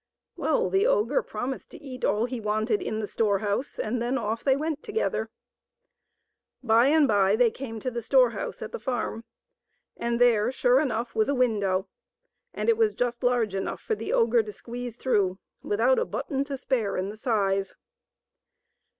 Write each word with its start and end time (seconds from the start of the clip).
Well, 0.35 0.71
the 0.71 0.87
ogre 0.87 1.21
promised 1.21 1.69
to 1.69 1.77
eat 1.77 2.03
all 2.03 2.25
he 2.25 2.39
wanted 2.39 2.81
in 2.81 2.99
the 3.01 3.05
storehouse, 3.05 3.77
and 3.77 4.01
then 4.01 4.17
off 4.17 4.43
they 4.43 4.55
went 4.57 4.81
together. 4.81 5.29
By 6.63 6.87
and 6.87 7.07
by 7.07 7.35
they 7.35 7.51
came 7.51 7.79
to 7.81 7.91
the 7.91 8.01
storehouse 8.01 8.63
at 8.63 8.71
the 8.71 8.79
farm, 8.79 9.25
and 9.95 10.19
there, 10.19 10.51
sure 10.51 10.79
enough, 10.79 11.13
was 11.13 11.29
a 11.29 11.35
window, 11.35 11.87
and 12.51 12.67
it 12.67 12.77
was 12.77 12.95
just 12.95 13.21
large 13.21 13.53
enough 13.53 13.79
for 13.79 13.93
the 13.93 14.11
ogre 14.11 14.41
to 14.41 14.51
squeeze 14.51 14.95
through 14.97 15.37
without 15.61 15.99
a 15.99 16.05
button 16.05 16.43
to 16.45 16.57
spare 16.57 16.97
in 16.97 17.09
the 17.09 17.15
size. 17.17 17.75